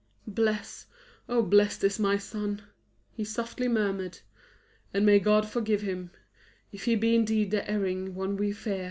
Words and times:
"Bless, 0.25 0.87
oh 1.29 1.43
bless 1.43 1.77
this 1.77 1.99
my 1.99 2.17
son!" 2.17 2.63
he 3.11 3.23
softly 3.23 3.67
murmured. 3.67 4.17
"And 4.95 5.05
may 5.05 5.19
God 5.19 5.47
forgive 5.47 5.81
him, 5.83 6.09
if 6.71 6.85
he 6.85 6.95
be 6.95 7.13
indeed 7.13 7.51
the 7.51 7.69
erring 7.69 8.15
one 8.15 8.35
we 8.35 8.51
fear!" 8.51 8.79